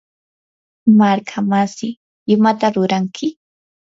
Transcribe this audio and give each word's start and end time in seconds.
markamasi, 0.99 1.87
¿imata 2.33 2.67
ruranki? 2.75 3.27